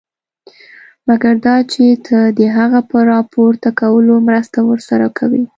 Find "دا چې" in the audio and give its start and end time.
1.47-1.83